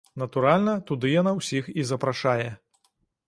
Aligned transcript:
Натуральна, 0.21 0.73
туды 0.87 1.11
яна 1.21 1.31
ўсіх 1.39 1.69
і 1.81 1.87
запрашае. 1.91 2.49